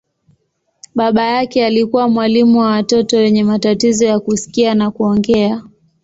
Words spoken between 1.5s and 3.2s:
alikuwa mwalimu wa watoto